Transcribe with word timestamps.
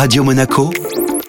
Radio 0.00 0.22
Monaco, 0.22 0.70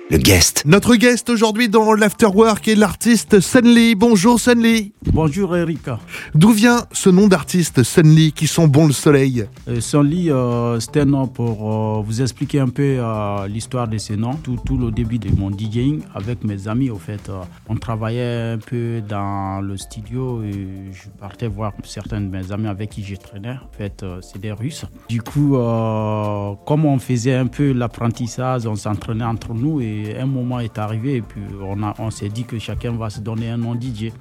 le 0.10 0.18
guest. 0.18 0.64
Notre 0.66 0.96
guest 0.96 1.30
aujourd'hui 1.30 1.70
dans 1.70 1.94
l'Afterwork 1.94 2.68
est 2.68 2.76
l'artiste 2.76 3.40
Sunly. 3.40 3.94
Bonjour 3.94 4.40
Sunly. 4.40 4.92
Bonjour 5.14 5.56
Erika. 5.56 6.00
D'où 6.34 6.50
vient 6.50 6.86
ce 6.92 7.10
nom 7.10 7.28
d'artiste 7.28 7.84
Sunly 7.84 8.32
qui 8.32 8.48
sent 8.48 8.68
bon 8.68 8.88
le 8.88 8.94
soleil? 8.94 9.46
Euh, 9.68 9.80
Sunly, 9.80 10.32
euh, 10.32 10.80
c'était 10.80 11.02
un 11.02 11.06
nom 11.06 11.28
pour 11.28 11.72
euh, 11.72 12.02
vous 12.04 12.22
expliquer 12.24 12.60
un 12.60 12.70
peu 12.70 12.98
euh, 12.98 13.48
l'histoire 13.48 13.88
de 13.88 14.00
ce 14.00 14.14
nom. 14.14 14.34
Tout, 14.34 14.58
tout 14.66 14.78
le 14.78 14.90
début 14.92 15.20
de 15.20 15.30
mon 15.36 15.52
DJing 15.52 16.02
avec 16.16 16.44
mes 16.44 16.68
amis, 16.68 16.90
au 16.90 16.98
fait. 16.98 17.30
euh, 17.30 17.42
on 17.68 17.76
travaillait 17.76 18.54
un 18.54 18.58
peu 18.58 19.02
dans 19.08 19.62
le 19.62 19.78
studio 19.78 20.42
et 20.42 20.92
je 20.92 21.08
partais 21.20 21.48
voir 21.48 21.74
certains 21.84 22.22
de 22.22 22.28
mes 22.28 22.52
amis 22.52 22.68
avec 22.68 22.90
qui 22.90 23.04
je 23.04 23.16
traînais. 23.16 23.52
En 23.52 23.78
fait, 23.78 24.02
euh, 24.02 24.20
c'est 24.22 24.42
des 24.42 24.52
Russes. 24.52 24.86
Du 25.08 25.22
coup, 25.22 25.56
euh, 25.56 26.54
comme 26.66 26.86
on 26.86 26.98
faisait 26.98 27.36
un 27.36 27.48
peu 27.48 27.74
l'apprentissage, 27.74 28.66
on 28.66 28.76
s'entraînait 28.76 29.24
entre 29.24 29.54
nous 29.54 29.82
et 29.82 29.99
un 30.20 30.26
moment 30.26 30.60
est 30.60 30.78
arrivé 30.78 31.18
et 31.18 31.22
puis 31.22 31.42
on, 31.62 31.78
on 31.98 32.12
s'est 32.12 32.30
dit 32.30 32.44
que 32.44 32.60
chacun 32.60 32.92
va 32.92 33.10
se 33.10 33.20
donner 33.20 33.50
un 33.50 33.58
nom 33.58 33.74
DJ. 33.74 34.12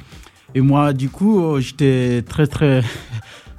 Et 0.55 0.61
moi, 0.61 0.93
du 0.93 1.11
coup, 1.11 1.43
euh, 1.43 1.61
j'étais 1.61 2.23
très, 2.23 2.47
très. 2.47 2.83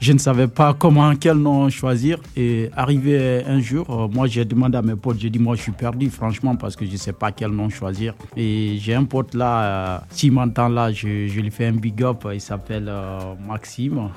Je 0.02 0.14
ne 0.14 0.18
savais 0.18 0.48
pas 0.48 0.74
comment, 0.74 1.14
quel 1.18 1.36
nom 1.36 1.70
choisir. 1.70 2.20
Et 2.38 2.70
arrivé 2.74 3.44
un 3.46 3.60
jour, 3.60 3.86
euh, 3.90 4.08
moi, 4.08 4.28
j'ai 4.28 4.46
demandé 4.46 4.78
à 4.78 4.82
mes 4.82 4.96
potes, 4.96 5.20
j'ai 5.20 5.30
dit, 5.30 5.40
moi, 5.40 5.58
je 5.58 5.62
suis 5.62 5.74
perdu, 5.74 6.10
franchement, 6.10 6.56
parce 6.56 6.78
que 6.78 6.86
je 6.86 6.92
ne 6.92 6.98
sais 6.98 7.12
pas 7.12 7.34
quel 7.34 7.52
nom 7.52 7.68
choisir. 7.68 8.16
Et 8.38 8.78
j'ai 8.80 8.96
un 8.96 9.04
pote 9.04 9.34
là, 9.34 9.64
euh, 9.64 10.00
s'il 10.10 10.32
m'entend 10.32 10.70
là, 10.70 10.90
je, 10.94 11.28
je 11.28 11.42
lui 11.42 11.52
fais 11.52 11.66
un 11.66 11.74
big 11.74 12.02
up. 12.02 12.26
Il 12.34 12.40
s'appelle 12.40 12.86
euh, 12.88 13.34
Maxime, 13.46 14.10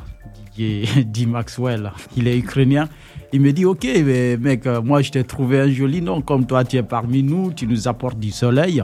DJ 0.56 1.04
D. 1.06 1.26
Maxwell. 1.26 1.92
Il 2.16 2.28
est 2.28 2.38
ukrainien. 2.38 2.88
Il 3.32 3.40
me 3.40 3.52
dit, 3.52 3.64
OK, 3.64 3.86
mec, 4.40 4.66
euh, 4.66 4.82
moi, 4.82 5.00
je 5.02 5.10
t'ai 5.10 5.24
trouvé 5.24 5.60
un 5.60 5.70
joli 5.70 6.02
nom. 6.02 6.20
Comme 6.20 6.46
toi, 6.46 6.64
tu 6.64 6.76
es 6.76 6.82
parmi 6.82 7.22
nous, 7.22 7.52
tu 7.52 7.66
nous 7.66 7.88
apportes 7.88 8.18
du 8.18 8.30
soleil. 8.30 8.82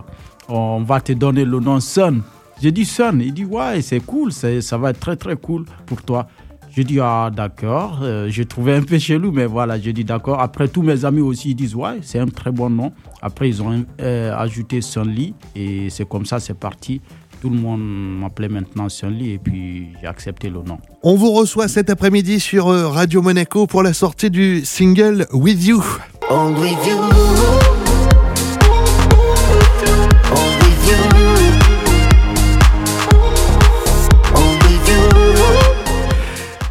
On 0.48 0.82
va 0.82 1.00
te 1.00 1.12
donner 1.12 1.44
le 1.44 1.60
nom 1.60 1.80
Sun. 1.80 2.22
J'ai 2.62 2.72
dit 2.72 2.84
Sun. 2.84 3.20
Il 3.20 3.34
dit, 3.34 3.44
ouais, 3.44 3.82
c'est 3.82 4.00
cool, 4.00 4.32
ça 4.32 4.78
va 4.78 4.90
être 4.90 5.00
très, 5.00 5.16
très 5.16 5.36
cool 5.36 5.66
pour 5.86 6.02
toi. 6.02 6.26
J'ai 6.70 6.84
dit, 6.84 7.00
ah, 7.00 7.30
d'accord. 7.34 8.00
Euh, 8.02 8.28
j'ai 8.28 8.44
trouvé 8.44 8.74
un 8.74 8.82
peu 8.82 8.98
chelou, 8.98 9.32
mais 9.32 9.46
voilà, 9.46 9.78
j'ai 9.78 9.92
dit, 9.92 10.04
d'accord. 10.04 10.40
Après, 10.40 10.68
tous 10.68 10.82
mes 10.82 11.04
amis 11.04 11.20
aussi, 11.20 11.50
ils 11.50 11.54
disent, 11.54 11.74
ouais, 11.74 11.98
c'est 12.02 12.18
un 12.18 12.26
très 12.26 12.52
bon 12.52 12.70
nom. 12.70 12.92
Après, 13.20 13.48
ils 13.48 13.62
ont 13.62 13.84
euh, 14.00 14.34
ajouté 14.36 14.80
Sunly 14.80 15.34
et 15.56 15.90
c'est 15.90 16.08
comme 16.08 16.24
ça, 16.24 16.40
c'est 16.40 16.58
parti. 16.58 17.00
Tout 17.40 17.50
le 17.50 17.56
monde 17.56 17.80
m'appelait 18.20 18.48
maintenant 18.48 18.88
Sunly 18.88 19.34
et 19.34 19.38
puis 19.38 19.90
j'ai 20.00 20.08
accepté 20.08 20.48
le 20.50 20.60
nom. 20.62 20.78
On 21.04 21.14
vous 21.14 21.30
reçoit 21.30 21.68
cet 21.68 21.88
après-midi 21.88 22.40
sur 22.40 22.66
euh, 22.66 22.88
Radio 22.88 23.22
Monaco 23.22 23.68
pour 23.68 23.84
la 23.84 23.92
sortie 23.92 24.28
du 24.28 24.64
single 24.64 25.26
With 25.32 25.64
You. 25.64 25.80
On 26.30 26.52
with 26.54 26.72
you. 26.84 26.96
On 26.96 27.08
with 30.58 30.88
you. 30.88 30.98
On 34.34 34.52
with 34.64 34.88
you. 34.88 34.98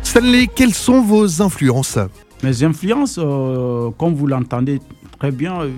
Stanley, 0.03 0.47
quelles 0.53 0.73
sont 0.73 1.01
vos 1.01 1.41
influences? 1.41 1.97
Mes 2.43 2.63
influences, 2.63 3.17
euh, 3.17 3.89
comme 3.97 4.15
vous 4.15 4.27
l'entendez 4.27 4.81
très 5.17 5.31
bien, 5.31 5.61
euh, 5.61 5.69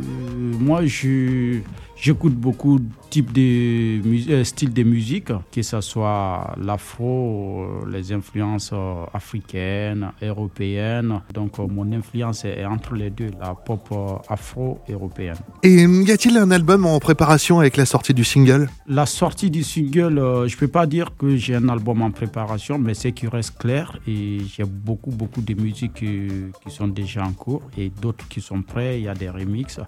moi 0.60 0.86
je 0.86 1.60
j'écoute 1.96 2.34
beaucoup 2.34 2.80
de 3.10 3.14
types 3.14 3.34
de 3.34 4.32
euh, 4.32 4.44
styles 4.44 4.74
de 4.74 4.84
musique, 4.84 5.32
que 5.52 5.62
ce 5.62 5.82
soit 5.82 6.54
l'afro, 6.58 7.64
euh, 7.64 7.92
les 7.92 8.12
influences 8.12 8.72
euh, 8.74 9.06
africaines, 9.14 10.12
européennes. 10.22 11.22
Donc 11.34 11.58
mon 11.58 11.92
influence 11.92 12.46
est 12.46 12.66
entre 12.66 12.94
les 12.94 13.10
deux, 13.10 13.32
la 13.40 13.56
pop 13.56 13.90
afro-européenne. 14.30 15.38
Et 15.64 15.86
hum, 15.86 16.04
y 16.04 16.12
a-t-il 16.12 16.38
un 16.38 16.52
album 16.52 16.86
en 16.86 17.00
préparation 17.00 17.60
avec 17.60 17.78
la 17.78 17.86
sortie 17.86 18.14
du 18.14 18.24
single? 18.24 18.70
La 18.88 19.06
sortie 19.06 19.50
du 19.50 19.64
single, 19.64 20.16
je 20.48 20.56
ne 20.56 20.60
peux 20.60 20.68
pas 20.68 20.86
dire 20.86 21.16
que 21.18 21.36
j'ai 21.36 21.56
un 21.56 21.70
album 21.70 22.02
en 22.02 22.12
préparation, 22.12 22.78
mais 22.78 22.94
c'est 22.94 23.12
qui 23.12 23.28
reste 23.28 23.58
clair 23.58 24.00
et 24.08 24.40
j'ai 24.56 24.64
beaucoup, 24.64 25.12
beaucoup 25.12 25.42
de 25.42 25.54
musiques 25.54 26.04
euh, 26.04 26.52
qui 26.64 26.72
sont 26.74 26.88
déjà 26.88 27.24
en 27.24 27.32
cours 27.32 27.62
et 27.78 27.90
d'autres 27.90 28.28
qui 28.28 28.42
sont 28.42 28.62
prêts. 28.62 29.00
Il 29.00 29.06
y 29.06 29.08
a 29.08 29.14
des 29.14 29.30
remixes. 29.30 29.80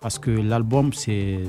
Parce 0.00 0.18
que 0.18 0.30
l'album, 0.30 0.92
c'est 0.92 1.48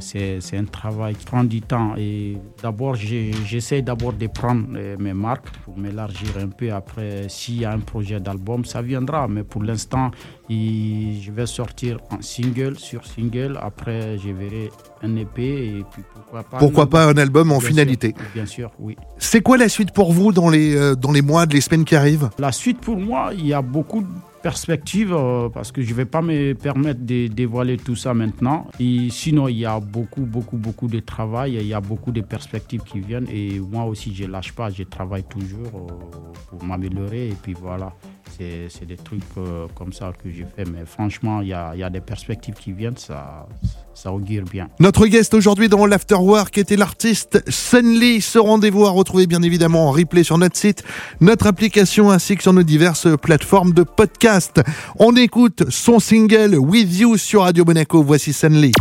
un 0.53 0.65
travail 0.65 1.15
qui 1.15 1.25
prend 1.25 1.43
du 1.43 1.61
temps. 1.61 1.93
Et 1.97 2.37
d'abord, 2.61 2.95
j'essaie 2.95 3.81
d'abord 3.81 4.13
de 4.13 4.27
prendre 4.27 4.67
euh, 4.75 4.95
mes 4.99 5.13
marques 5.13 5.49
pour 5.63 5.77
m'élargir 5.77 6.29
un 6.41 6.47
peu. 6.47 6.71
Après, 6.71 7.27
s'il 7.29 7.59
y 7.61 7.65
a 7.65 7.71
un 7.71 7.79
projet 7.79 8.19
d'album, 8.19 8.65
ça 8.65 8.81
viendra. 8.81 9.27
Mais 9.27 9.43
pour 9.43 9.63
l'instant, 9.63 10.11
je 10.49 11.31
vais 11.31 11.45
sortir 11.45 11.99
en 12.09 12.21
single 12.21 12.77
sur 12.77 13.05
single. 13.05 13.59
Après, 13.61 14.17
je 14.17 14.29
verrai 14.29 14.69
un 15.03 15.15
EP 15.17 15.67
et 15.79 15.85
puis 15.91 16.03
pourquoi 16.13 16.43
pas. 16.43 16.57
Pourquoi 16.57 16.83
un 16.85 16.87
pas 16.87 17.05
un 17.05 17.17
album 17.17 17.51
en 17.51 17.57
Bien 17.57 17.59
sûr, 17.59 17.69
finalité 17.69 18.15
Bien 18.33 18.45
sûr, 18.45 18.71
oui. 18.79 18.95
C'est 19.17 19.41
quoi 19.41 19.57
la 19.57 19.69
suite 19.69 19.91
pour 19.91 20.13
vous 20.13 20.31
dans 20.31 20.49
les, 20.49 20.75
euh, 20.75 20.95
dans 20.95 21.11
les 21.11 21.21
mois, 21.21 21.45
les 21.45 21.61
semaines 21.61 21.85
qui 21.85 21.95
arrivent? 21.95 22.29
La 22.39 22.51
suite 22.51 22.79
pour 22.79 22.97
moi, 22.97 23.31
il 23.33 23.47
y 23.47 23.53
a 23.53 23.61
beaucoup 23.61 24.01
de 24.01 24.07
perspectives 24.47 25.13
euh, 25.13 25.49
parce 25.49 25.73
que 25.73 25.81
je 25.81 25.89
ne 25.89 25.95
vais 25.95 26.05
pas 26.05 26.21
me 26.21 26.53
permettre 26.53 27.01
de 27.01 27.27
dévoiler 27.27 27.75
tout 27.75 27.97
ça 27.97 28.13
maintenant. 28.13 28.67
Et 28.79 29.09
sinon, 29.09 29.49
il 29.49 29.57
y 29.57 29.65
a 29.65 29.77
beaucoup, 29.81 30.21
beaucoup, 30.21 30.55
beaucoup 30.55 30.87
de 30.87 31.01
travail. 31.01 31.55
Il 31.55 31.67
y 31.67 31.73
a 31.73 31.81
beaucoup 31.81 32.13
de 32.13 32.21
perspectives 32.21 32.81
qui 32.89 33.01
viennent. 33.01 33.27
Et 33.29 33.59
moi 33.59 33.83
aussi, 33.83 34.15
je 34.15 34.23
ne 34.23 34.29
lâche 34.29 34.53
pas. 34.53 34.69
Je 34.69 34.83
travaille 34.83 35.25
toujours 35.25 35.73
euh, 35.75 36.49
pour 36.49 36.63
m'améliorer. 36.63 37.27
Et 37.27 37.35
puis 37.43 37.55
voilà, 37.59 37.91
c'est 38.37 38.85
des 38.85 38.97
trucs 38.97 39.21
euh, 39.37 39.67
comme 39.75 39.93
ça 39.93 40.11
que 40.23 40.29
je 40.31 40.43
fais. 40.55 40.63
Mais 40.65 40.85
franchement, 40.85 41.41
il 41.41 41.49
y 41.49 41.53
a, 41.53 41.71
il 41.73 41.79
y 41.79 41.83
a 41.83 41.89
des 41.89 42.01
perspectives 42.01 42.55
qui 42.55 42.71
viennent. 42.71 42.97
Ça, 42.97 43.47
ça 43.93 44.11
augure 44.11 44.43
bien. 44.43 44.69
Notre 44.79 45.07
guest 45.07 45.33
aujourd'hui 45.33 45.69
dans 45.69 45.85
l'Afterwork 45.85 46.57
était 46.57 46.75
l'artiste 46.75 47.43
Sunly. 47.49 48.21
Ce 48.21 48.37
rendez-vous 48.37 48.85
à 48.85 48.91
retrouver 48.91 49.27
bien 49.27 49.41
évidemment 49.41 49.87
en 49.87 49.91
replay 49.91 50.23
sur 50.23 50.37
notre 50.37 50.57
site, 50.57 50.83
notre 51.19 51.47
application 51.47 52.11
ainsi 52.11 52.35
que 52.35 52.43
sur 52.43 52.53
nos 52.53 52.63
diverses 52.63 53.07
plateformes 53.21 53.73
de 53.73 53.83
podcast. 53.83 54.61
On 54.99 55.15
écoute 55.15 55.69
son 55.69 55.99
single 55.99 56.55
With 56.55 56.97
You 56.97 57.17
sur 57.17 57.41
Radio 57.41 57.65
Monaco. 57.65 58.03
Voici 58.03 58.33
Sunly. 58.33 58.71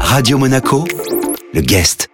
Radio 0.00 0.38
Monaco, 0.38 0.84
le 1.52 1.60
guest. 1.60 2.08